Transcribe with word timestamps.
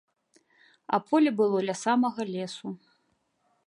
А 0.93 1.01
поле 1.11 1.29
было 1.43 1.57
ля 1.69 1.75
самага 1.85 2.21
лесу. 2.35 2.67